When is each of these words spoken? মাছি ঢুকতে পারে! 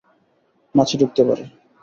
মাছি 0.75 0.95
ঢুকতে 0.97 1.21
পারে! 1.27 1.43